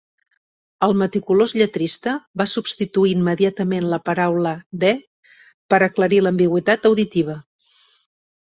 El 0.85 0.93
meticulós 1.01 1.51
lletrista 1.61 2.13
va 2.41 2.47
substituir 2.53 3.13
immediatament 3.19 3.87
la 3.93 4.01
paraula 4.11 4.55
"the" 4.87 4.93
per 5.75 5.81
a 5.81 5.85
aclarir 5.93 6.23
l'ambigüitat 6.25 6.93
auditiva. 6.93 7.41